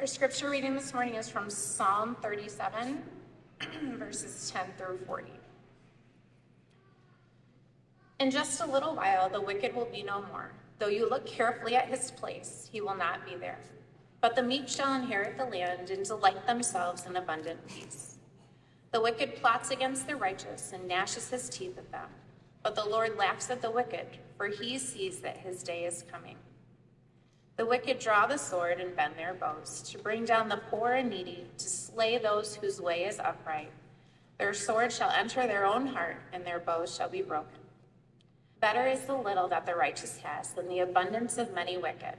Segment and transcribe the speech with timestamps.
[0.00, 3.02] Our scripture reading this morning is from Psalm 37,
[3.98, 5.32] verses 10 through 40.
[8.20, 10.52] In just a little while, the wicked will be no more.
[10.78, 13.58] Though you look carefully at his place, he will not be there.
[14.20, 18.18] But the meek shall inherit the land and delight themselves in abundant peace.
[18.92, 22.06] The wicked plots against the righteous and gnashes his teeth at them.
[22.62, 24.06] But the Lord laughs at the wicked,
[24.36, 26.36] for he sees that his day is coming.
[27.58, 31.10] The wicked draw the sword and bend their bows to bring down the poor and
[31.10, 33.72] needy, to slay those whose way is upright.
[34.38, 37.58] Their sword shall enter their own heart, and their bows shall be broken.
[38.60, 42.14] Better is the little that the righteous has than the abundance of many wicked.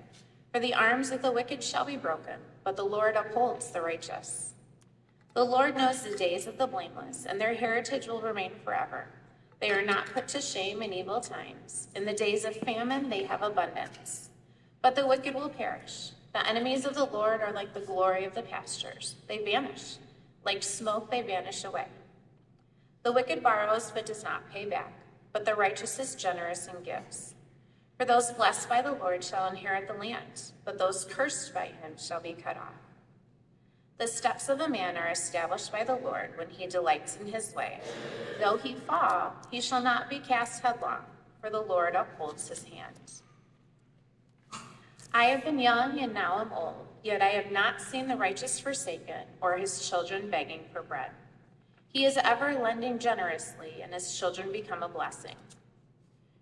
[0.52, 4.56] For the arms of the wicked shall be broken, but the Lord upholds the righteous.
[5.36, 9.08] The Lord knows the days of the blameless, and their heritage will remain forever.
[9.62, 11.88] They are not put to shame in evil times.
[11.96, 14.29] In the days of famine, they have abundance.
[14.82, 16.12] But the wicked will perish.
[16.34, 19.16] The enemies of the Lord are like the glory of the pastures.
[19.28, 19.98] They vanish.
[20.46, 21.88] Like smoke, they vanish away.
[23.04, 24.94] The wicked borrows but does not pay back,
[25.34, 27.34] but the righteous is generous and gives.
[27.98, 31.98] For those blessed by the Lord shall inherit the land, but those cursed by him
[31.98, 32.74] shall be cut off.
[33.98, 37.54] The steps of a man are established by the Lord when he delights in his
[37.54, 37.82] way.
[38.40, 41.02] Though he fall, he shall not be cast headlong,
[41.42, 42.96] for the Lord upholds his hand.
[45.14, 48.60] I have been young and now am old, yet I have not seen the righteous
[48.60, 51.10] forsaken or his children begging for bread.
[51.88, 55.36] He is ever lending generously, and his children become a blessing.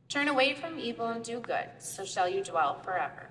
[0.09, 3.29] Turn away from evil and do good, so shall you dwell forever.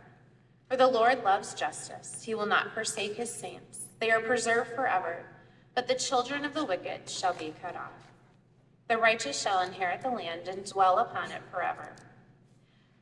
[0.70, 2.23] For the Lord loves justice.
[2.25, 3.87] He will not forsake his saints.
[4.00, 5.27] They are preserved forever,
[5.75, 8.11] but the children of the wicked shall be cut off.
[8.89, 11.93] The righteous shall inherit the land and dwell upon it forever.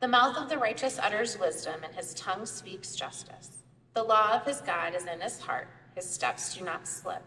[0.04, 3.62] The mouth of the righteous utters wisdom, and his tongue speaks justice.
[3.94, 7.22] The law of his God is in his heart, his steps do not slip.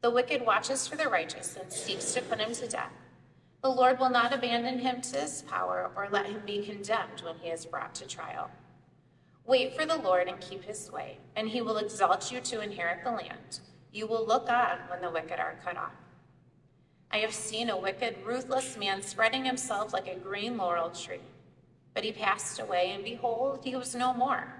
[0.00, 2.92] The wicked watches for the righteous and seeks to put him to death.
[3.64, 7.38] The Lord will not abandon him to his power or let him be condemned when
[7.38, 8.52] he is brought to trial.
[9.44, 13.02] Wait for the Lord and keep his way, and he will exalt you to inherit
[13.02, 13.58] the land.
[13.90, 15.90] You will look on when the wicked are cut off.
[17.10, 21.18] I have seen a wicked, ruthless man spreading himself like a green laurel tree.
[21.94, 24.52] But he passed away, and behold, he was no more.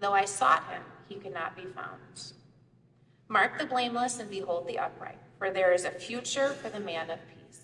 [0.00, 2.32] Though I sought him, he could not be found.
[3.28, 7.10] Mark the blameless and behold the upright, for there is a future for the man
[7.10, 7.62] of peace.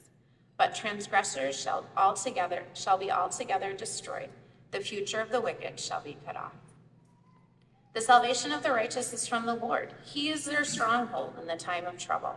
[0.56, 4.30] But transgressors shall altogether shall be altogether destroyed.
[4.70, 6.54] The future of the wicked shall be cut off.
[7.92, 9.92] The salvation of the righteous is from the Lord.
[10.04, 12.36] He is their stronghold in the time of trouble.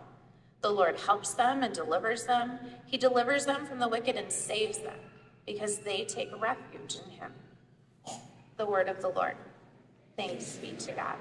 [0.61, 2.59] The Lord helps them and delivers them.
[2.85, 4.99] He delivers them from the wicked and saves them
[5.45, 7.31] because they take refuge in him.
[8.57, 9.35] The word of the Lord.
[10.15, 11.15] Thanks be to God.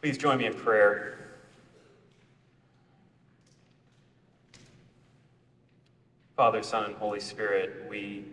[0.00, 1.18] Please join me in prayer.
[6.36, 8.24] Father, Son, and Holy Spirit, we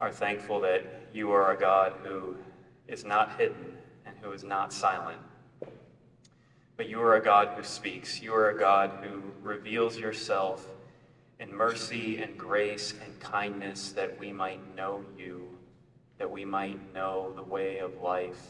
[0.00, 2.34] are thankful that you are a God who
[2.88, 5.20] is not hidden and who is not silent
[6.76, 8.20] but you are a God who speaks.
[8.20, 10.66] You are a God who reveals yourself
[11.38, 15.48] in mercy and grace and kindness that we might know you,
[16.18, 18.40] that we might know the way of life.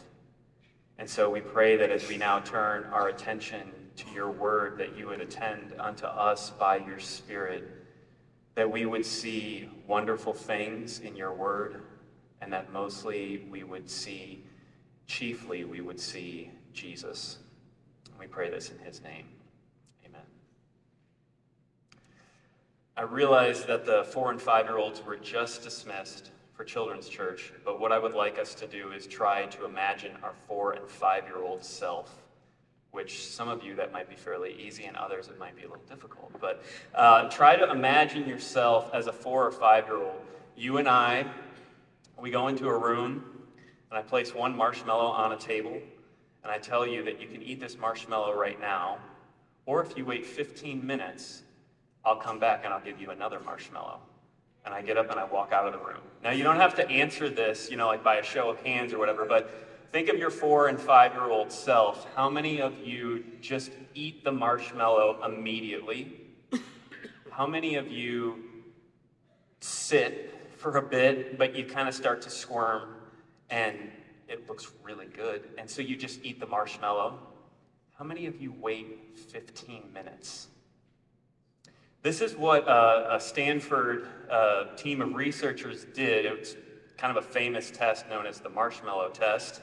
[0.98, 4.96] And so we pray that as we now turn our attention to your word, that
[4.96, 7.64] you would attend unto us by your Spirit,
[8.54, 11.82] that we would see wonderful things in your word,
[12.40, 14.44] and that mostly we would see,
[15.06, 17.38] chiefly, we would see Jesus.
[18.18, 19.26] We pray this in his name.
[20.04, 20.22] Amen.
[22.96, 27.52] I realize that the four and five year olds were just dismissed for Children's Church,
[27.64, 30.88] but what I would like us to do is try to imagine our four and
[30.88, 32.22] five year old self,
[32.92, 35.68] which some of you that might be fairly easy, and others it might be a
[35.68, 36.32] little difficult.
[36.40, 36.62] But
[36.94, 40.22] uh, try to imagine yourself as a four or five year old.
[40.56, 41.26] You and I,
[42.18, 43.22] we go into a room,
[43.90, 45.78] and I place one marshmallow on a table
[46.46, 48.98] and I tell you that you can eat this marshmallow right now,
[49.66, 51.42] or if you wait 15 minutes,
[52.04, 53.98] I'll come back and I'll give you another marshmallow.
[54.64, 56.02] And I get up and I walk out of the room.
[56.22, 58.92] Now, you don't have to answer this, you know, like by a show of hands
[58.92, 59.50] or whatever, but
[59.90, 62.06] think of your four and five year old self.
[62.14, 66.20] How many of you just eat the marshmallow immediately?
[67.28, 68.44] How many of you
[69.58, 72.94] sit for a bit, but you kind of start to squirm
[73.50, 73.90] and
[74.28, 75.48] it looks really good.
[75.58, 77.18] And so you just eat the marshmallow.
[77.98, 80.48] How many of you wait 15 minutes?
[82.02, 86.26] This is what uh, a Stanford uh, team of researchers did.
[86.26, 86.54] It's
[86.96, 89.60] kind of a famous test known as the marshmallow test.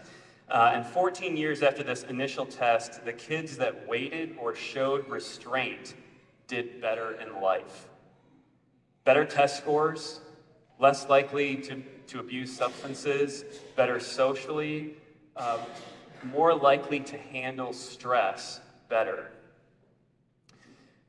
[0.50, 5.96] Uh, and 14 years after this initial test, the kids that waited or showed restraint
[6.48, 7.88] did better in life.
[9.06, 10.20] Better test scores,
[10.80, 13.46] less likely to, to abuse substances,
[13.76, 14.96] better socially,
[15.36, 15.60] um,
[16.32, 19.32] more likely to handle stress better.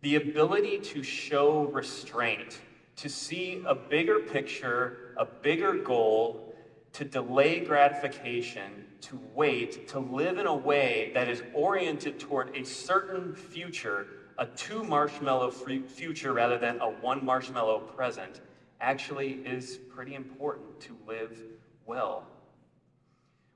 [0.03, 2.61] The ability to show restraint,
[2.97, 6.55] to see a bigger picture, a bigger goal,
[6.95, 12.65] to delay gratification, to wait, to live in a way that is oriented toward a
[12.65, 14.07] certain future,
[14.39, 18.41] a two marshmallow future rather than a one marshmallow present,
[18.81, 21.39] actually is pretty important to live
[21.87, 22.27] well.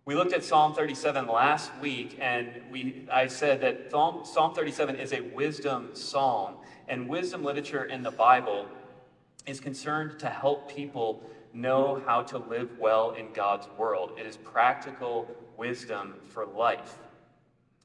[0.04, 4.96] We looked at Psalm 37 last week, and we, I said that Psalm, Psalm 37
[4.96, 6.54] is a wisdom psalm,
[6.88, 8.66] and wisdom literature in the Bible
[9.46, 11.22] is concerned to help people
[11.52, 14.12] know how to live well in God's world.
[14.18, 16.98] It is practical wisdom for life.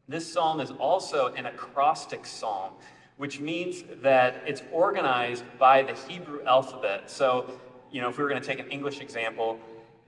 [0.07, 2.73] This psalm is also an acrostic psalm,
[3.17, 7.09] which means that it's organized by the Hebrew alphabet.
[7.09, 7.59] So,
[7.91, 9.59] you know, if we were going to take an English example,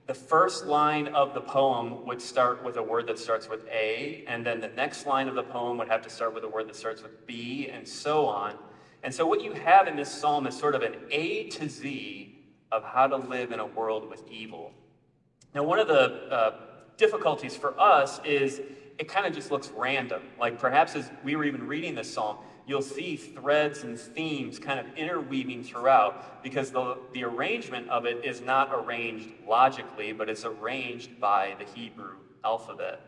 [0.06, 4.24] the first line of the poem would start with a word that starts with A,
[4.28, 6.68] and then the next line of the poem would have to start with a word
[6.68, 8.54] that starts with B, and so on.
[9.02, 12.38] And so, what you have in this psalm is sort of an A to Z
[12.70, 14.72] of how to live in a world with evil.
[15.54, 16.60] Now, one of the uh,
[16.96, 18.60] difficulties for us is
[18.98, 20.22] it kind of just looks random.
[20.38, 24.80] Like perhaps as we were even reading this psalm, you'll see threads and themes kind
[24.80, 30.44] of interweaving throughout because the, the arrangement of it is not arranged logically, but it's
[30.44, 33.00] arranged by the Hebrew alphabet.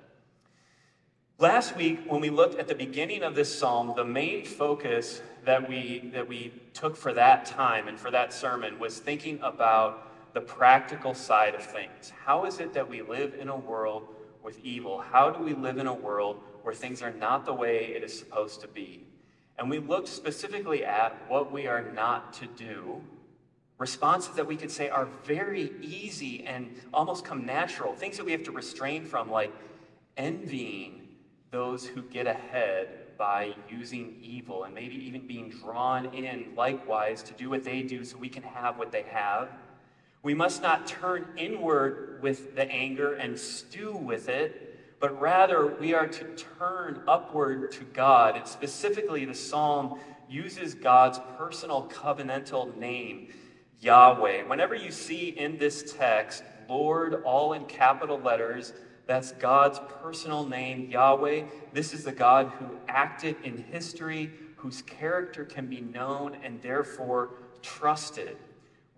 [1.40, 5.68] Last week, when we looked at the beginning of this psalm, the main focus that
[5.68, 10.40] we, that we took for that time and for that sermon was thinking about the
[10.40, 12.12] practical side of things.
[12.24, 14.08] How is it that we live in a world
[14.42, 14.98] with evil?
[14.98, 18.18] How do we live in a world where things are not the way it is
[18.18, 19.06] supposed to be?
[19.58, 23.02] And we looked specifically at what we are not to do,
[23.78, 28.32] responses that we could say are very easy and almost come natural, things that we
[28.32, 29.52] have to restrain from, like
[30.16, 31.08] envying
[31.50, 37.32] those who get ahead by using evil and maybe even being drawn in likewise to
[37.34, 39.48] do what they do so we can have what they have.
[40.22, 44.67] We must not turn inward with the anger and stew with it,
[45.00, 48.36] but rather we are to turn upward to God.
[48.36, 53.32] And specifically, the psalm uses God's personal covenantal name,
[53.80, 54.42] Yahweh.
[54.42, 58.74] Whenever you see in this text, Lord, all in capital letters,
[59.06, 61.44] that's God's personal name, Yahweh.
[61.72, 67.30] This is the God who acted in history, whose character can be known and therefore
[67.62, 68.36] trusted.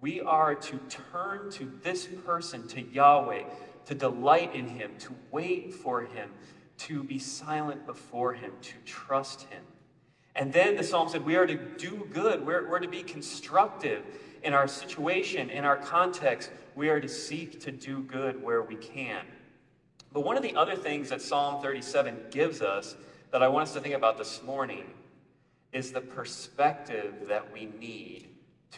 [0.00, 0.79] We are to
[1.12, 3.44] turn to this person, to Yahweh,
[3.90, 6.31] to delight in Him, to wait for Him,
[6.78, 9.64] to be silent before Him, to trust Him.
[10.37, 14.04] And then the psalm said we are to do good, we're, we're to be constructive
[14.44, 16.52] in our situation, in our context.
[16.76, 19.25] We are to seek to do good where we can.
[20.12, 22.94] But one of the other things that Psalm 37 gives us
[23.32, 24.84] that I want us to think about this morning
[25.72, 28.28] is the perspective that we need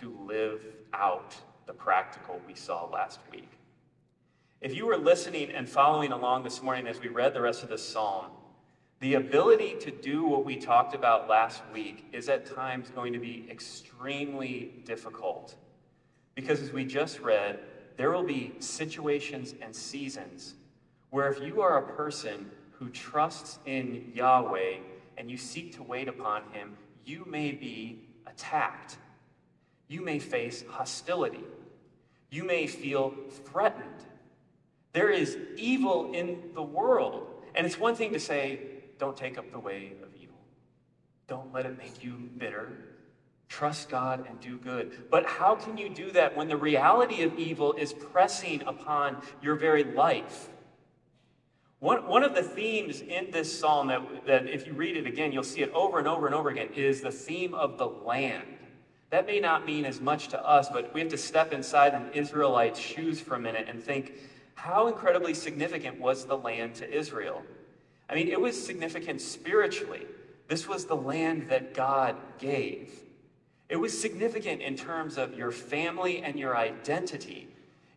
[0.00, 1.36] to live out
[1.66, 3.50] the practical we saw last week.
[4.62, 7.68] If you were listening and following along this morning as we read the rest of
[7.68, 8.26] this psalm,
[9.00, 13.18] the ability to do what we talked about last week is at times going to
[13.18, 15.56] be extremely difficult.
[16.36, 17.58] Because as we just read,
[17.96, 20.54] there will be situations and seasons
[21.10, 24.76] where if you are a person who trusts in Yahweh
[25.18, 28.96] and you seek to wait upon him, you may be attacked.
[29.88, 31.42] You may face hostility.
[32.30, 33.12] You may feel
[33.44, 34.04] threatened.
[34.92, 37.26] There is evil in the world.
[37.54, 38.60] And it's one thing to say,
[38.98, 40.36] don't take up the way of evil.
[41.28, 42.72] Don't let it make you bitter.
[43.48, 45.10] Trust God and do good.
[45.10, 49.56] But how can you do that when the reality of evil is pressing upon your
[49.56, 50.48] very life?
[51.80, 55.32] One, one of the themes in this psalm that, that, if you read it again,
[55.32, 58.46] you'll see it over and over and over again, is the theme of the land.
[59.10, 62.08] That may not mean as much to us, but we have to step inside an
[62.14, 64.14] Israelite's shoes for a minute and think
[64.54, 67.42] how incredibly significant was the land to Israel?
[68.08, 70.06] I mean, it was significant spiritually.
[70.48, 72.92] This was the land that God gave.
[73.68, 77.48] It was significant in terms of your family and your identity.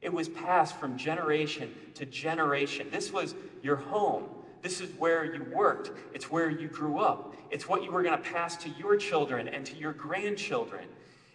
[0.02, 2.88] It was passed from generation to generation.
[2.92, 4.26] This was your home.
[4.62, 5.92] This is where you worked.
[6.14, 7.36] It's where you grew up.
[7.52, 10.86] It's what you were going to pass to your children and to your grandchildren.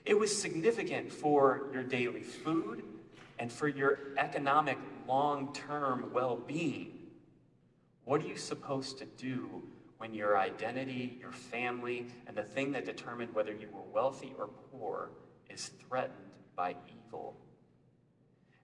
[0.04, 2.82] It was significant for your daily food
[3.38, 4.78] and for your economic
[5.10, 6.92] long term well being.
[8.04, 9.60] What are you supposed to do
[9.98, 14.48] when your identity, your family, and the thing that determined whether you were wealthy or
[14.70, 15.10] poor
[15.50, 16.14] is threatened
[16.54, 17.34] by evil?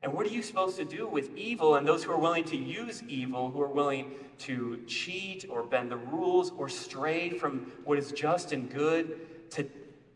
[0.02, 2.56] And what are you supposed to do with evil and those who are willing to
[2.56, 7.98] use evil, who are willing to cheat or bend the rules or stray from what
[7.98, 9.66] is just and good, to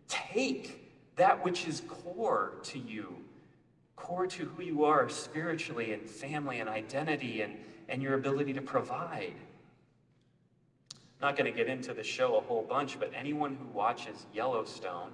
[0.07, 3.17] take that which is core to you,
[4.01, 7.57] core to who you are spiritually and family and identity and,
[7.89, 9.35] and your ability to provide?
[10.93, 14.27] I'm not going to get into the show a whole bunch, but anyone who watches
[14.33, 15.13] Yellowstone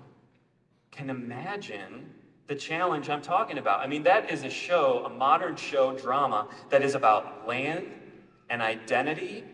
[0.93, 2.15] can imagine
[2.47, 3.81] the challenge I'm talking about.
[3.81, 7.87] I mean, that is a show, a modern show drama that is about land
[8.49, 9.45] and identity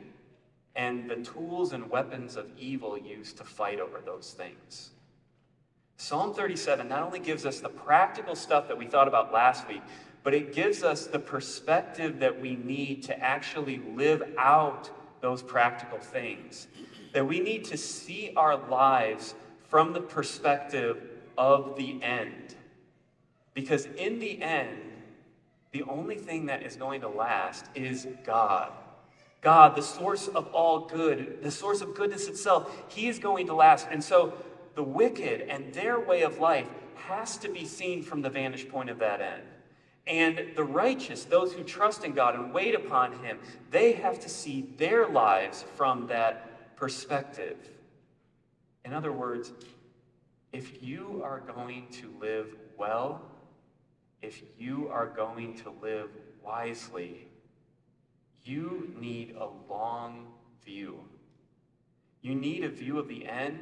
[0.77, 4.91] and the tools and weapons of evil used to fight over those things.
[6.03, 9.83] Psalm 37 not only gives us the practical stuff that we thought about last week,
[10.25, 14.91] but it gives us the perspective that we need to actually live out
[15.21, 16.67] those practical things.
[17.13, 19.37] That we need to see our lives
[19.69, 21.01] from the perspective
[21.39, 22.57] of the end.
[23.55, 24.81] Because in the end,
[25.71, 28.73] the only thing that is going to last is God.
[29.41, 33.55] God, the source of all good, the source of goodness itself, He is going to
[33.55, 33.87] last.
[33.91, 34.35] And so
[34.75, 38.91] the wicked and their way of life has to be seen from the vantage point
[38.91, 39.43] of that end.
[40.07, 43.39] And the righteous, those who trust in God and wait upon Him,
[43.71, 47.57] they have to see their lives from that perspective.
[48.85, 49.53] In other words,
[50.53, 53.23] if you are going to live well,
[54.23, 56.11] if you are going to live
[56.45, 57.29] wisely,
[58.45, 60.27] you need a long
[60.65, 60.99] view.
[62.23, 63.61] You need a view of the end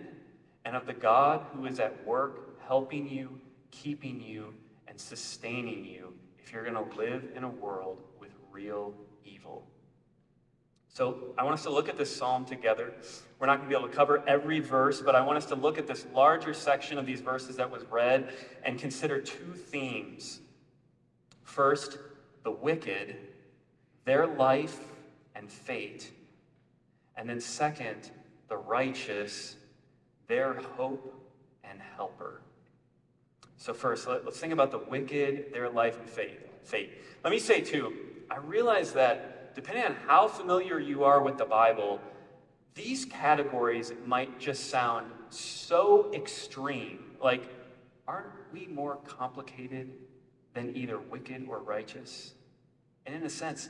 [0.65, 3.41] and of the God who is at work helping you,
[3.71, 4.55] keeping you,
[4.89, 9.67] and sustaining you if you're going to live in a world with real evil.
[10.89, 12.93] So I want us to look at this psalm together.
[13.39, 15.55] We're not going to be able to cover every verse, but I want us to
[15.55, 20.41] look at this larger section of these verses that was read and consider two themes
[21.51, 21.99] First,
[22.45, 23.17] the wicked,
[24.05, 24.79] their life
[25.35, 26.13] and fate.
[27.17, 28.09] And then, second,
[28.49, 29.57] the righteous,
[30.31, 31.13] their hope
[31.65, 32.41] and helper.
[33.57, 36.39] So, first, let, us think about the wicked, their life and fate.
[36.63, 36.93] fate.
[37.25, 37.93] Let me say, too,
[38.31, 42.01] I realize that depending on how familiar you are with the Bible,
[42.75, 47.01] these categories might just sound so extreme.
[47.21, 47.53] Like,
[48.07, 49.91] aren't we more complicated
[50.55, 52.35] than either wicked or righteous?
[53.05, 53.69] And in a sense,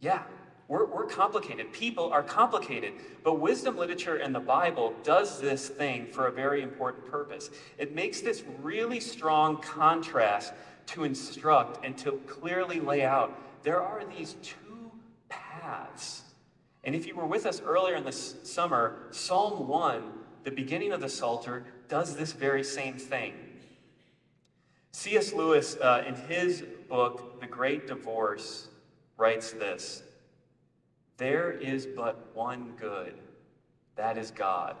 [0.00, 0.24] yeah,
[0.68, 1.72] we're, we're complicated.
[1.72, 2.94] People are complicated.
[3.22, 7.50] But wisdom literature and the Bible does this thing for a very important purpose.
[7.78, 10.54] It makes this really strong contrast
[10.86, 14.90] to instruct and to clearly lay out there are these two
[15.30, 16.22] paths.
[16.84, 20.02] And if you were with us earlier in the summer, Psalm 1,
[20.44, 23.32] the beginning of the Psalter, does this very same thing.
[24.92, 25.32] C.S.
[25.32, 28.68] Lewis, uh, in his book, The Great Divorce,
[29.16, 30.02] writes this
[31.16, 33.14] There is but one good,
[33.96, 34.76] that is God.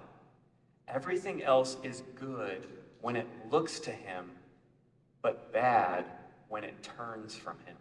[0.88, 2.66] Everything else is good
[3.00, 4.30] when it looks to Him,
[5.22, 6.04] but bad
[6.48, 7.76] when it turns from Him.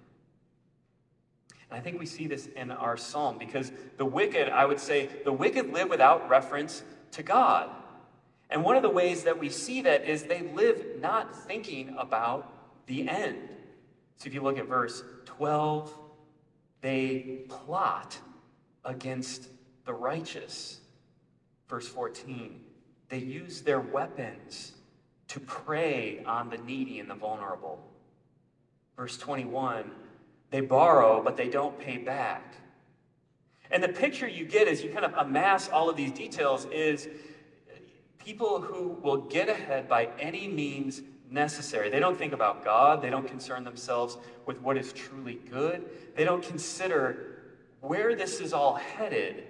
[1.69, 5.09] And I think we see this in our psalm because the wicked, I would say,
[5.23, 7.69] the wicked live without reference to God.
[8.49, 12.85] And one of the ways that we see that is they live not thinking about
[12.85, 13.49] the end.
[14.17, 15.91] So if you look at verse 12,
[16.81, 18.19] they plot
[18.85, 19.49] against
[19.85, 20.79] the righteous.
[21.69, 22.59] Verse 14,
[23.09, 24.73] they use their weapons
[25.29, 27.79] to prey on the needy and the vulnerable.
[28.95, 29.89] Verse 21,
[30.51, 32.55] they borrow, but they don't pay back.
[33.71, 37.07] And the picture you get as you kind of amass all of these details is
[38.19, 41.89] people who will get ahead by any means necessary.
[41.89, 46.23] They don't think about God, they don't concern themselves with what is truly good, they
[46.23, 47.32] don't consider
[47.83, 49.43] where this is all headed.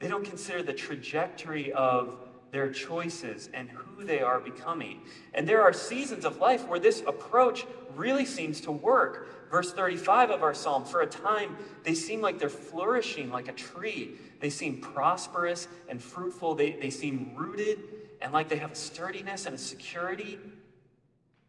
[0.00, 2.16] They don't consider the trajectory of
[2.50, 5.02] their choices and who they are becoming.
[5.34, 7.64] And there are seasons of life where this approach
[7.94, 9.50] really seems to work.
[9.52, 13.52] Verse 35 of our psalm for a time, they seem like they're flourishing like a
[13.52, 14.16] tree.
[14.40, 16.56] They seem prosperous and fruitful.
[16.56, 17.78] They, they seem rooted
[18.20, 20.40] and like they have a sturdiness and a security.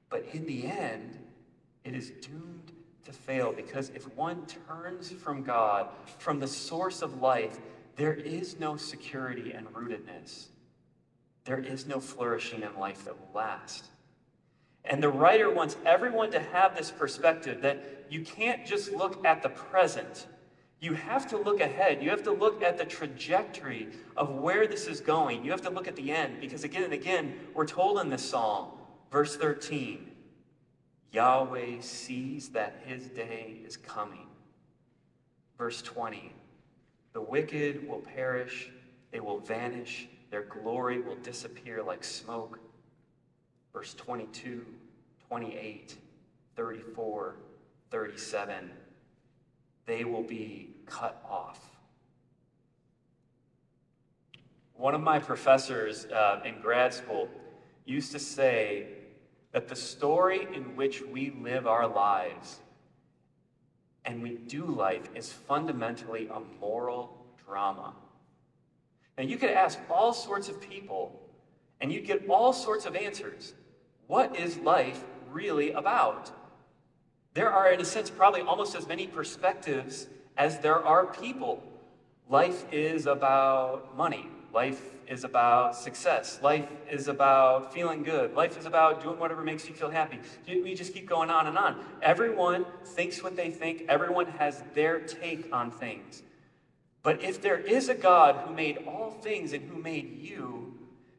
[0.09, 1.17] But in the end,
[1.83, 2.58] it is doomed
[3.09, 5.87] to fail because if one turns from God,
[6.19, 7.59] from the source of life,
[7.95, 10.47] there is no security and rootedness.
[11.43, 13.85] There is no flourishing in life that will last.
[14.85, 19.41] And the writer wants everyone to have this perspective that you can't just look at
[19.41, 20.27] the present.
[20.79, 22.01] You have to look ahead.
[22.01, 25.43] You have to look at the trajectory of where this is going.
[25.43, 28.29] You have to look at the end because again and again, we're told in this
[28.29, 28.69] psalm,
[29.11, 30.09] verse 13,
[31.11, 34.27] Yahweh sees that his day is coming.
[35.57, 36.33] Verse 20,
[37.13, 38.69] the wicked will perish,
[39.11, 42.59] they will vanish, their glory will disappear like smoke.
[43.73, 44.65] Verse 22,
[45.27, 45.97] 28,
[46.55, 47.35] 34,
[47.89, 48.71] 37,
[49.85, 51.69] they will be cut off.
[54.75, 57.27] One of my professors uh, in grad school
[57.85, 58.87] used to say
[59.51, 62.59] that the story in which we live our lives
[64.05, 67.93] and we do life is fundamentally a moral drama.
[69.17, 71.19] Now, you could ask all sorts of people,
[71.81, 73.53] and you'd get all sorts of answers.
[74.07, 76.31] What is life really about?
[77.33, 81.61] There are, in a sense, probably almost as many perspectives as there are people.
[82.29, 84.27] Life is about money.
[84.53, 86.39] Life is about success.
[86.41, 88.35] Life is about feeling good.
[88.35, 90.19] Life is about doing whatever makes you feel happy.
[90.47, 91.83] We just keep going on and on.
[92.01, 96.23] Everyone thinks what they think, everyone has their take on things.
[97.01, 100.73] But if there is a God who made all things and who made you,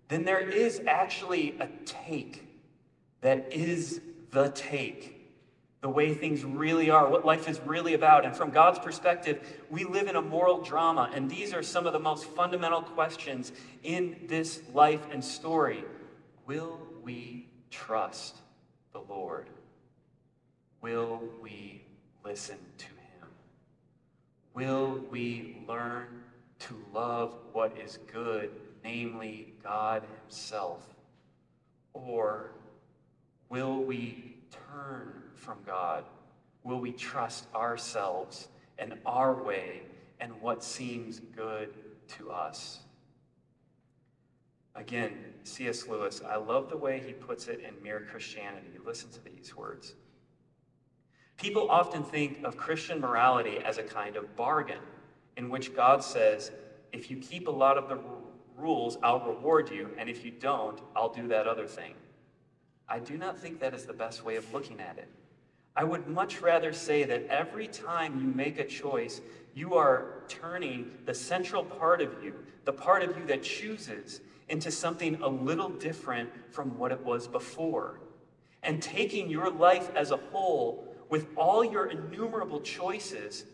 [0.08, 2.44] then there is actually a take
[3.20, 5.19] that is the take.
[5.80, 8.26] The way things really are, what life is really about.
[8.26, 11.10] And from God's perspective, we live in a moral drama.
[11.14, 13.50] And these are some of the most fundamental questions
[13.82, 15.84] in this life and story.
[16.46, 18.36] Will we trust
[18.92, 19.48] the Lord?
[20.82, 21.82] Will we
[22.24, 23.28] listen to Him?
[24.52, 26.24] Will we learn
[26.58, 28.50] to love what is good,
[28.84, 30.86] namely God Himself?
[31.94, 32.50] Or
[33.48, 36.04] will we turn from God?
[36.62, 38.48] Will we trust ourselves
[38.78, 39.82] and our way
[40.20, 41.74] and what seems good
[42.18, 42.80] to us?
[44.74, 45.88] Again, C.S.
[45.88, 48.68] Lewis, I love the way he puts it in Mere Christianity.
[48.84, 49.94] Listen to these words.
[51.36, 54.78] People often think of Christian morality as a kind of bargain
[55.36, 56.52] in which God says,
[56.92, 57.98] if you keep a lot of the
[58.56, 61.94] rules, I'll reward you, and if you don't, I'll do that other thing.
[62.88, 65.08] I do not think that is the best way of looking at it.
[65.76, 69.20] I would much rather say that every time you make a choice,
[69.54, 74.70] you are turning the central part of you, the part of you that chooses, into
[74.70, 78.00] something a little different from what it was before.
[78.62, 83.44] And taking your life as a whole with all your innumerable choices,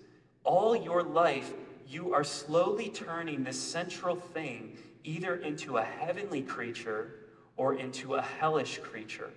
[0.43, 1.53] all your life,
[1.89, 7.15] you are slowly turning this central thing either into a heavenly creature
[7.57, 9.31] or into a hellish creature.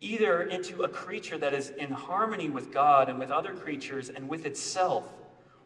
[0.00, 4.28] Either into a creature that is in harmony with God and with other creatures and
[4.28, 5.12] with itself,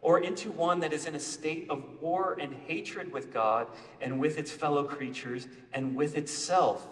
[0.01, 3.69] or into one that is in a state of war and hatred with God
[4.01, 6.89] and with its fellow creatures and with itself.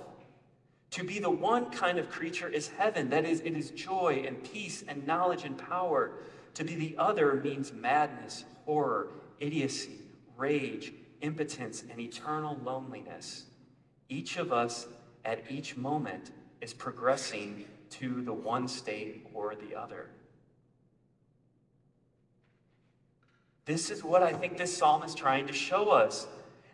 [0.92, 3.10] To be the one kind of creature is heaven.
[3.10, 6.12] That is, it is joy and peace and knowledge and power.
[6.54, 9.98] To be the other means madness, horror, idiocy,
[10.36, 13.44] rage, impotence, and eternal loneliness.
[14.08, 14.86] Each of us
[15.24, 20.10] at each moment is progressing to the one state or the other.
[23.64, 26.26] This is what I think this psalm is trying to show us.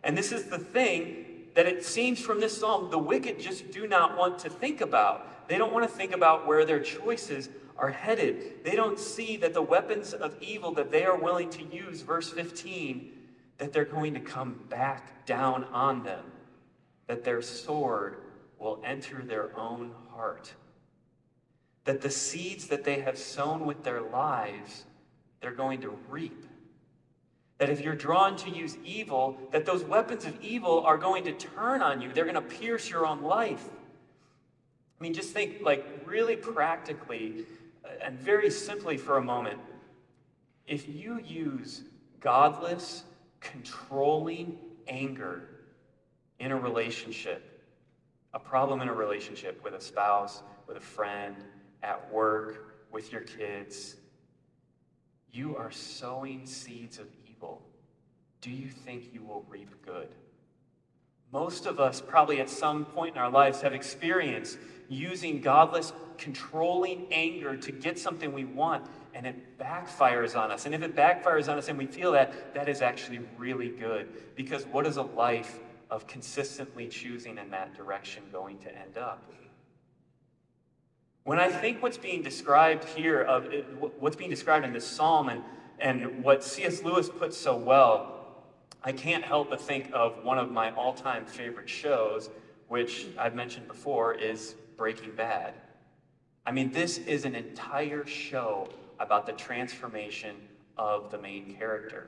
[0.03, 3.87] And this is the thing that it seems from this psalm the wicked just do
[3.87, 5.49] not want to think about.
[5.49, 8.65] They don't want to think about where their choices are headed.
[8.65, 12.31] They don't see that the weapons of evil that they are willing to use, verse
[12.31, 13.13] 15,
[13.59, 16.25] that they're going to come back down on them,
[17.07, 18.17] that their sword
[18.59, 20.53] will enter their own heart,
[21.85, 24.85] that the seeds that they have sown with their lives,
[25.41, 26.47] they're going to reap
[27.59, 31.33] that if you're drawn to use evil, that those weapons of evil are going to
[31.33, 32.13] turn on you.
[32.13, 33.65] They're going to pierce your own life.
[34.99, 37.47] I mean, just think, like, really practically
[37.85, 39.59] uh, and very simply for a moment.
[40.67, 41.83] If you use
[42.21, 43.05] godless,
[43.41, 45.49] controlling anger
[46.39, 47.56] in a relationship,
[48.37, 51.35] a problem in a relationship with a spouse, with a friend,
[51.83, 53.97] at work, with your kids,
[55.33, 57.63] you are sowing seeds of evil,
[58.43, 60.09] do you think you will reap good?
[61.33, 64.59] Most of us, probably at some point in our lives, have experienced
[64.91, 70.67] using godless, controlling anger to get something we want, and it backfires on us.
[70.67, 74.09] And if it backfires on us and we feel that, that is actually really good.
[74.37, 75.59] Because what is a life
[75.91, 79.33] of consistently choosing in that direction going to end up?
[81.25, 83.49] When I think what's being described here, of
[83.99, 85.43] what's being described in this psalm, and,
[85.81, 86.83] and what C.S.
[86.83, 88.17] Lewis puts so well,
[88.85, 92.31] I can't help but think of one of my all time favorite shows,
[92.69, 95.55] which I've mentioned before, is Breaking Bad.
[96.47, 98.69] I mean, this is an entire show
[99.01, 100.37] about the transformation
[100.79, 102.07] of the main character.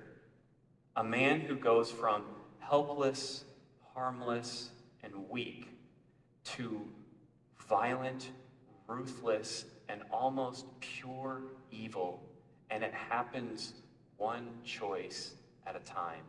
[0.95, 2.23] A man who goes from
[2.61, 3.45] helpless,
[3.99, 4.71] harmless,
[5.03, 5.71] and weak
[6.45, 6.81] to
[7.69, 8.31] violent,
[8.87, 12.23] ruthless, and almost pure evil.
[12.71, 13.75] And it happens
[14.17, 15.35] one choice
[15.67, 16.23] at a time.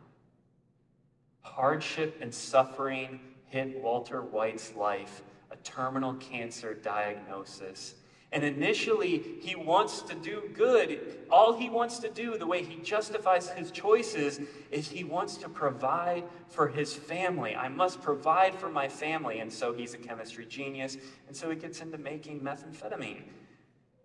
[1.42, 7.94] Hardship and suffering hit Walter White's life, a terminal cancer diagnosis.
[8.32, 11.18] And initially, he wants to do good.
[11.30, 14.40] All he wants to do, the way he justifies his choices,
[14.70, 17.56] is he wants to provide for his family.
[17.56, 19.40] I must provide for my family.
[19.40, 20.96] And so he's a chemistry genius.
[21.26, 23.22] And so he gets into making methamphetamine.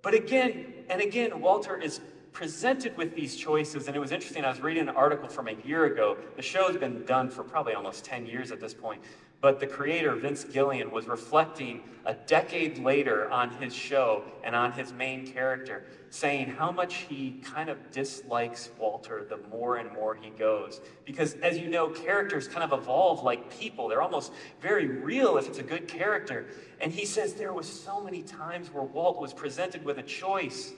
[0.02, 2.00] But again and again, Walter is
[2.36, 4.44] presented with these choices, and it was interesting.
[4.44, 6.18] I was reading an article from a year ago.
[6.36, 9.02] The show's been done for probably almost 10 years at this point.
[9.40, 14.74] But the creator, Vince Gilligan, was reflecting a decade later on his show and on
[14.74, 20.14] his main character, saying how much he kind of dislikes Walter the more and more
[20.14, 20.82] he goes.
[21.06, 25.48] Because, as you know, characters kind of evolve like people, they're almost very real if
[25.48, 26.48] it's a good character.
[26.82, 30.74] And he says there was so many times where Walt was presented with a choice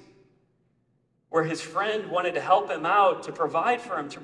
[1.29, 4.19] where his friend wanted to help him out, to provide for him, to,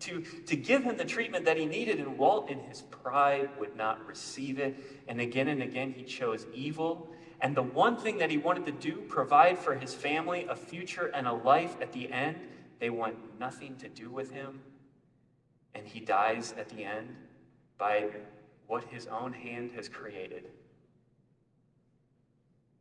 [0.00, 3.76] to, to give him the treatment that he needed, and Walt, in his pride, would
[3.76, 4.76] not receive it.
[5.06, 7.08] And again and again, he chose evil.
[7.40, 11.06] And the one thing that he wanted to do, provide for his family a future
[11.14, 12.36] and a life at the end,
[12.80, 14.60] they want nothing to do with him.
[15.74, 17.14] And he dies at the end
[17.76, 18.06] by
[18.66, 20.48] what his own hand has created.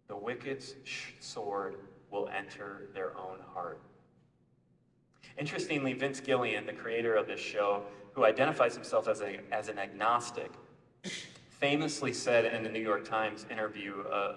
[0.08, 0.74] The wicked's
[1.20, 1.76] sword
[2.12, 3.80] will enter their own heart.
[5.38, 9.78] Interestingly, Vince Gilligan, the creator of this show, who identifies himself as, a, as an
[9.78, 10.52] agnostic,
[11.50, 14.36] famously said in the New York Times interview uh,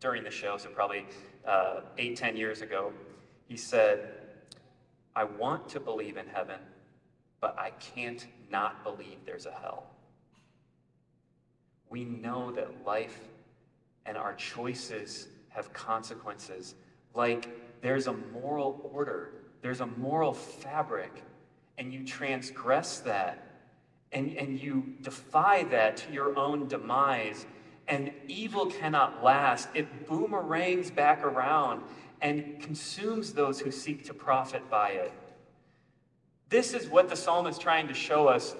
[0.00, 1.06] during the show, so probably
[1.46, 2.92] uh, eight, ten years ago,
[3.48, 4.12] he said,
[5.14, 6.60] I want to believe in heaven,
[7.40, 9.86] but I can't not believe there's a hell.
[11.88, 13.20] We know that life
[14.04, 16.74] and our choices have consequences
[17.16, 17.48] like
[17.82, 21.22] there's a moral order, there's a moral fabric,
[21.78, 23.42] and you transgress that,
[24.12, 27.46] and, and you defy that to your own demise.
[27.88, 29.68] And evil cannot last.
[29.74, 31.82] It boomerangs back around
[32.20, 35.12] and consumes those who seek to profit by it.
[36.48, 38.56] This is what the psalm is trying to show us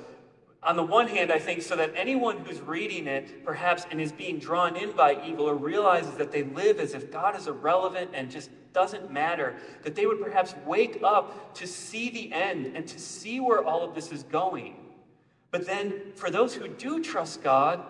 [0.62, 4.10] on the one hand, I think so that anyone who's reading it, perhaps, and is
[4.10, 8.10] being drawn in by evil or realizes that they live as if God is irrelevant
[8.14, 12.86] and just doesn't matter, that they would perhaps wake up to see the end and
[12.86, 14.76] to see where all of this is going.
[15.50, 17.84] But then, for those who do trust God,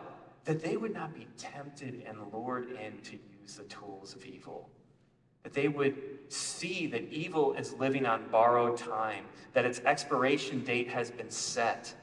[0.45, 4.69] that they would not be tempted and lured in to use the tools of evil.
[5.43, 5.97] That they would
[6.29, 9.25] see that evil is living on borrowed time,
[9.55, 11.95] that its expiration date has been set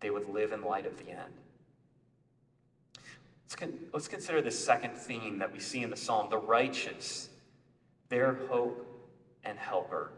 [0.00, 1.32] they would live in light of the end.
[3.44, 7.28] Let's, con- let's consider the second theme that we see in the psalm the righteous,
[8.08, 8.86] their hope
[9.44, 10.12] and helper.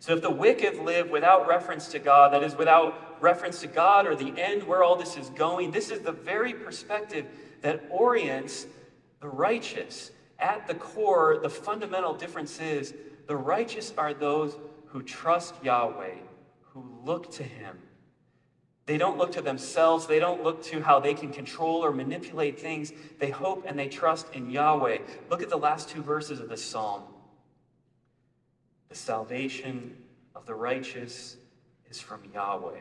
[0.00, 4.06] So, if the wicked live without reference to God, that is, without reference to God
[4.06, 7.26] or the end where all this is going, this is the very perspective
[7.60, 8.66] that orients
[9.20, 10.10] the righteous.
[10.38, 12.94] At the core, the fundamental difference is
[13.26, 16.16] the righteous are those who trust Yahweh,
[16.72, 17.78] who look to Him,
[18.86, 20.06] they don't look to themselves.
[20.06, 22.92] They don't look to how they can control or manipulate things.
[23.18, 24.98] They hope and they trust in Yahweh.
[25.30, 27.02] Look at the last two verses of this psalm.
[28.88, 29.96] The salvation
[30.34, 31.36] of the righteous
[31.88, 32.80] is from Yahweh.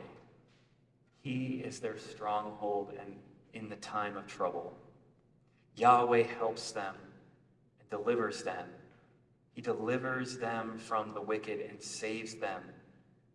[1.22, 3.16] He is their stronghold and
[3.54, 4.74] in the time of trouble.
[5.76, 6.96] Yahweh helps them
[7.80, 8.66] and delivers them.
[9.54, 12.64] He delivers them from the wicked and saves them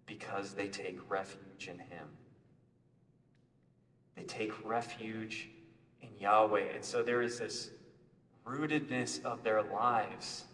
[0.06, 2.08] because they take refuge in him.
[4.16, 5.48] They take refuge
[6.02, 6.74] in Yahweh.
[6.74, 7.70] And so there is this
[8.46, 10.44] rootedness of their lives.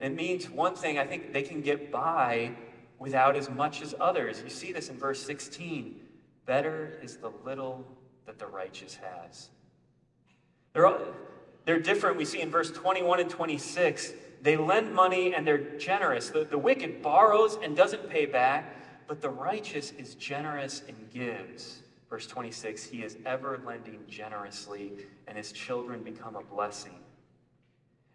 [0.00, 2.52] It means one thing, I think they can get by
[2.98, 4.42] without as much as others.
[4.42, 6.00] You see this in verse 16.
[6.44, 7.86] Better is the little
[8.26, 9.48] that the righteous has.
[10.72, 10.98] They're,
[11.64, 12.16] they're different.
[12.16, 16.30] We see in verse 21 and 26, they lend money and they're generous.
[16.30, 21.82] The, the wicked borrows and doesn't pay back, but the righteous is generous and gives.
[22.08, 24.92] Verse 26, he is ever lending generously,
[25.26, 27.00] and his children become a blessing.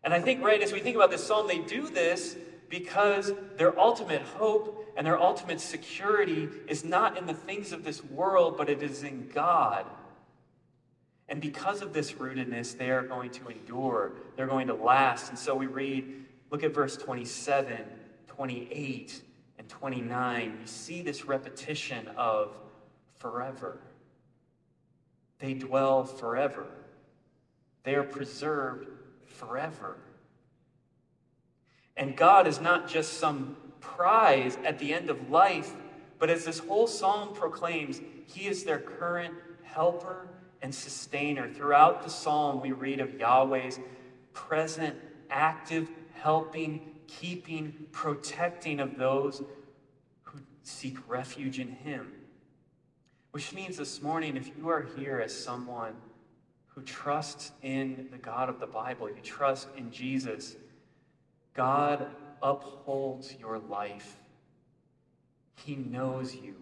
[0.04, 2.38] And I think, right, as we think about this psalm, they do this
[2.70, 8.04] because their ultimate hope and their ultimate security is not in the things of this
[8.04, 9.86] world, but it is in God.
[11.28, 15.30] And because of this rootedness, they are going to endure, they're going to last.
[15.30, 17.78] And so we read, look at verse 27,
[18.28, 19.22] 28,
[19.60, 20.58] and 29.
[20.62, 22.56] You see this repetition of
[23.22, 23.78] forever.
[25.40, 26.68] They dwell forever,
[27.84, 28.88] they are preserved
[29.26, 29.98] forever.
[31.98, 35.72] And God is not just some prize at the end of life,
[36.20, 40.28] but as this whole psalm proclaims, He is their current helper
[40.62, 41.52] and sustainer.
[41.52, 43.80] Throughout the psalm, we read of Yahweh's
[44.34, 44.96] present,
[45.30, 49.44] active, helping, keeping, protecting of those
[50.24, 52.14] who seek refuge in Him.
[53.32, 55.94] Which means this morning, if you are here as someone
[56.68, 60.56] who trusts in the God of the Bible, you trust in Jesus,
[61.54, 62.08] God
[62.42, 64.18] upholds your life.
[65.56, 66.56] He knows you.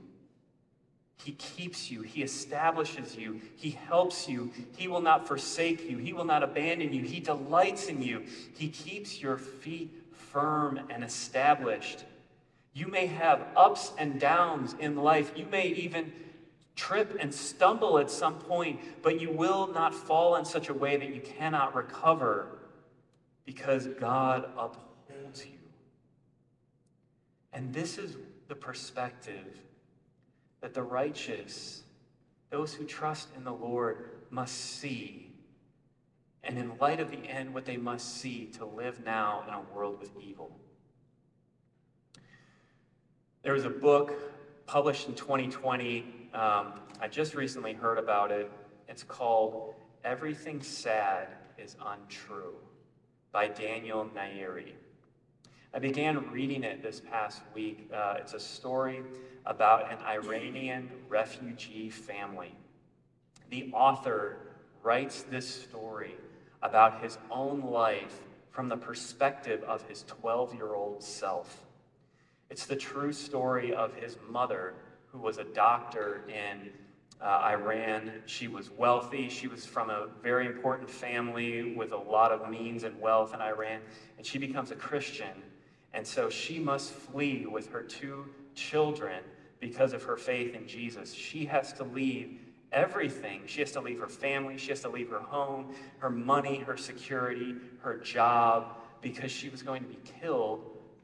[1.24, 2.02] He keeps you.
[2.02, 3.42] He establishes you.
[3.56, 4.52] He helps you.
[4.78, 5.98] He will not forsake you.
[5.98, 7.04] He will not abandon you.
[7.04, 8.26] He delights in you.
[8.56, 12.06] He keeps your feet firm and established.
[12.74, 15.34] You may have ups and downs in life.
[15.36, 16.14] You may even
[16.80, 20.96] trip and stumble at some point, but you will not fall in such a way
[20.96, 22.48] that you cannot recover
[23.46, 25.60] because God upholds you.
[27.52, 28.16] And this is
[28.48, 29.60] the perspective
[30.62, 31.84] that the righteous,
[32.50, 35.32] those who trust in the Lord, must see.
[36.44, 39.62] And in light of the end, what they must see to live now in a
[39.76, 40.56] world with evil.
[43.42, 44.14] There was a book
[44.66, 48.52] published in 2020 um, I just recently heard about it.
[48.88, 52.56] It's called Everything Sad is Untrue
[53.32, 54.74] by Daniel Nayeri.
[55.74, 57.90] I began reading it this past week.
[57.94, 59.02] Uh, it's a story
[59.46, 62.54] about an Iranian refugee family.
[63.50, 64.38] The author
[64.84, 66.16] writes this story
[66.62, 71.66] about his own life from the perspective of his 12 year old self.
[72.50, 74.74] It's the true story of his mother
[75.12, 76.70] who was a doctor in
[77.22, 78.12] uh, Iran.
[78.26, 79.30] She was wealthy.
[79.30, 83.42] She was from a very important family with a lot of means and wealth in
[83.42, 83.82] Iran.
[84.18, 85.44] And she becomes a Christian.
[85.94, 89.24] And so she must flee with her two children
[89.60, 91.14] because of her faith in Jesus.
[91.14, 92.40] She has to leave
[92.72, 93.42] everything.
[93.48, 94.58] She has to leave her family.
[94.58, 99.62] She has to leave her home, her money, her security, her job, because she was
[99.62, 100.64] going to be killed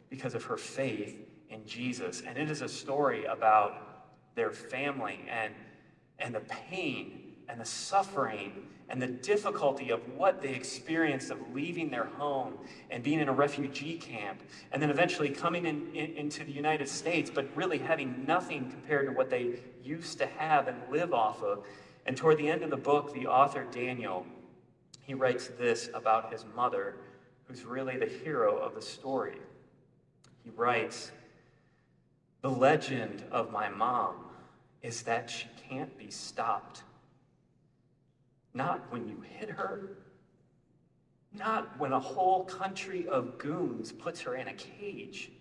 [0.10, 1.18] because of her faith
[1.50, 2.22] in Jesus.
[2.26, 3.95] And it is a story about
[4.36, 5.54] their family and,
[6.20, 11.90] and the pain and the suffering and the difficulty of what they experienced of leaving
[11.90, 12.54] their home
[12.92, 16.88] and being in a refugee camp and then eventually coming in, in, into the United
[16.88, 21.42] States, but really having nothing compared to what they used to have and live off
[21.42, 21.66] of.
[22.06, 24.26] And toward the end of the book, the author Daniel,
[25.02, 26.96] he writes this about his mother,
[27.48, 29.38] who's really the hero of the story.
[30.44, 31.12] He writes,
[32.46, 34.18] The legend of my mom
[34.84, 36.84] is that she can't be stopped.
[38.54, 39.98] Not when you hit her,
[41.34, 45.32] not when a whole country of goons puts her in a cage,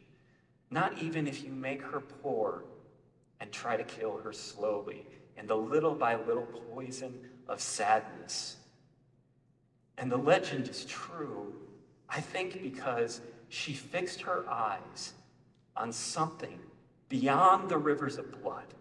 [0.71, 2.65] not even if you make her poor
[3.39, 8.57] and try to kill her slowly in the little by little poison of sadness.
[9.99, 11.53] And the legend is true,
[12.09, 15.13] I think, because she fixed her eyes
[15.77, 16.61] on something
[17.09, 18.75] beyond the rivers of blood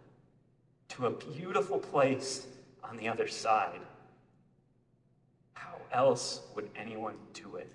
[0.90, 2.46] to a beautiful place
[2.84, 3.80] on the other side.
[5.54, 7.72] How else would anyone do it?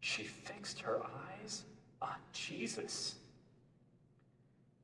[0.00, 1.62] She fixed her eyes
[2.00, 3.16] on Jesus.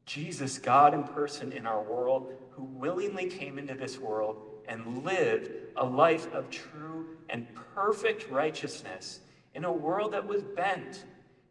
[0.05, 4.37] Jesus, God in person in our world, who willingly came into this world
[4.69, 9.21] and lived a life of true and perfect righteousness
[9.55, 11.05] in a world that was bent,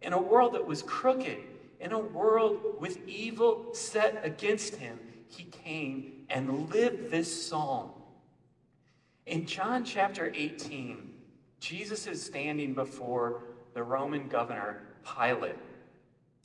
[0.06, 1.40] in a world that was crooked,
[1.80, 7.90] in a world with evil set against him, he came and lived this psalm.
[9.26, 11.12] In John chapter 18,
[11.60, 13.42] Jesus is standing before
[13.74, 15.56] the Roman governor Pilate.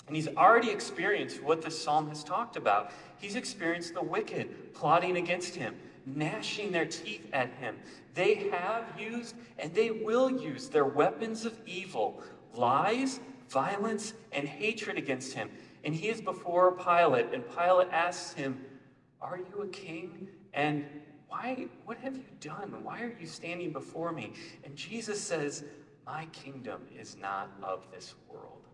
[0.07, 2.92] And he's already experienced what the psalm has talked about.
[3.18, 7.77] He's experienced the wicked plotting against him, gnashing their teeth at him.
[8.14, 12.23] They have used and they will use their weapons of evil,
[12.55, 15.50] lies, violence, and hatred against him.
[15.84, 18.64] And he is before Pilate, and Pilate asks him,
[19.20, 20.28] Are you a king?
[20.52, 20.84] And
[21.28, 22.74] why, what have you done?
[22.82, 24.32] Why are you standing before me?
[24.64, 25.64] And Jesus says,
[26.06, 28.66] My kingdom is not of this world.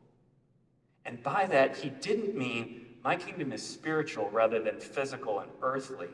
[1.05, 6.09] And by that, he didn't mean my kingdom is spiritual rather than physical and earthly.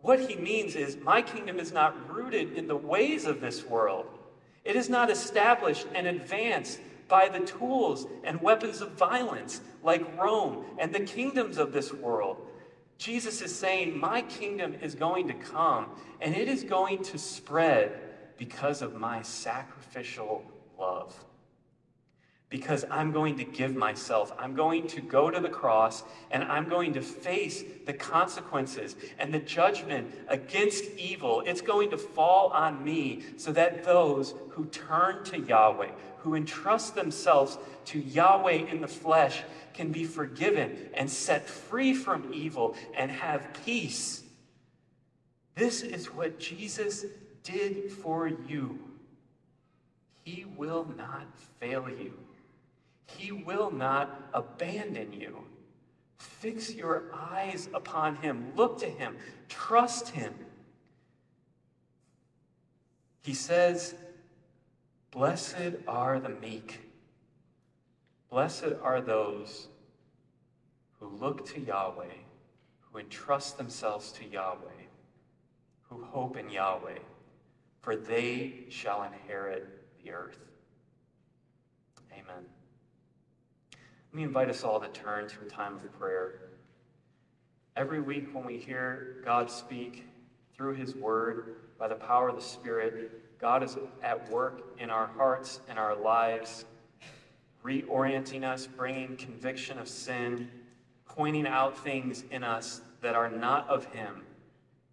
[0.00, 4.06] What he means is, my kingdom is not rooted in the ways of this world.
[4.62, 10.64] It is not established and advanced by the tools and weapons of violence like Rome
[10.78, 12.38] and the kingdoms of this world.
[12.98, 15.88] Jesus is saying, My kingdom is going to come
[16.20, 18.00] and it is going to spread
[18.36, 20.44] because of my sacrificial
[20.78, 21.14] love
[22.54, 24.32] because I'm going to give myself.
[24.38, 29.34] I'm going to go to the cross and I'm going to face the consequences and
[29.34, 31.42] the judgment against evil.
[31.44, 35.90] It's going to fall on me so that those who turn to Yahweh,
[36.24, 39.42] who entrust themselves to Yahweh in the flesh,
[39.74, 44.22] can be forgiven and set free from evil and have peace.
[45.54, 47.04] This is what Jesus
[47.42, 48.78] did for you.
[50.24, 51.26] He will not
[51.60, 52.14] fail you.
[53.06, 55.44] He will not abandon you.
[56.16, 58.52] Fix your eyes upon Him.
[58.56, 59.18] Look to Him.
[59.50, 60.32] Trust Him.
[63.22, 63.94] He says,
[65.14, 66.80] Blessed are the meek.
[68.30, 69.68] Blessed are those
[70.98, 72.16] who look to Yahweh,
[72.80, 74.88] who entrust themselves to Yahweh,
[75.82, 76.98] who hope in Yahweh,
[77.80, 80.40] for they shall inherit the earth.
[82.12, 82.44] Amen.
[83.72, 86.40] Let me invite us all to turn to a time of prayer.
[87.76, 90.08] Every week, when we hear God speak
[90.56, 95.06] through His Word by the power of the Spirit, God is at work in our
[95.06, 96.64] hearts and our lives,
[97.64, 100.50] reorienting us, bringing conviction of sin,
[101.06, 104.22] pointing out things in us that are not of Him.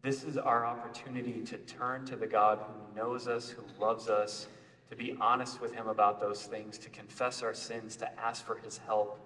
[0.02, 4.48] This is our opportunity to turn to the God who knows us, who loves us
[4.92, 8.58] to be honest with Him about those things, to confess our sins, to ask for
[8.58, 9.20] His help.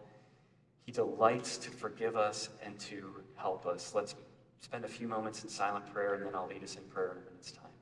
[0.85, 3.93] He delights to forgive us and to help us.
[3.95, 4.13] Let's
[4.61, 7.17] spend a few moments in silent prayer, and then I'll lead us in prayer in
[7.17, 7.74] a minute's time.